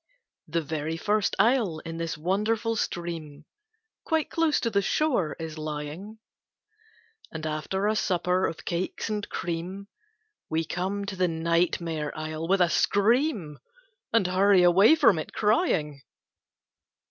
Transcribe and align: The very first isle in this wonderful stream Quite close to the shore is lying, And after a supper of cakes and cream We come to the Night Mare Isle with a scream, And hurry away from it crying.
The 0.47 0.63
very 0.63 0.97
first 0.97 1.35
isle 1.37 1.77
in 1.85 1.97
this 1.97 2.17
wonderful 2.17 2.75
stream 2.75 3.45
Quite 4.03 4.31
close 4.31 4.59
to 4.61 4.71
the 4.71 4.81
shore 4.81 5.35
is 5.39 5.59
lying, 5.59 6.17
And 7.31 7.45
after 7.45 7.85
a 7.85 7.95
supper 7.95 8.47
of 8.47 8.65
cakes 8.65 9.09
and 9.09 9.29
cream 9.29 9.89
We 10.49 10.65
come 10.65 11.05
to 11.05 11.15
the 11.15 11.27
Night 11.27 11.79
Mare 11.79 12.11
Isle 12.17 12.47
with 12.47 12.61
a 12.61 12.69
scream, 12.71 13.59
And 14.11 14.25
hurry 14.25 14.63
away 14.63 14.95
from 14.95 15.19
it 15.19 15.33
crying. 15.33 16.01